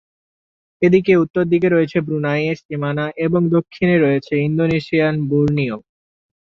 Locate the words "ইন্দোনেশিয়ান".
4.47-5.15